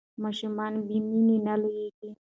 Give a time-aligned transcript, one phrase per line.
[0.23, 2.09] ماشومان بې مینې نه لویېږي.